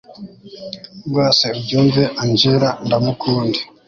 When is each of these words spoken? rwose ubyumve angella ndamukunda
rwose 1.07 1.45
ubyumve 1.59 2.03
angella 2.21 2.69
ndamukunda 2.85 3.59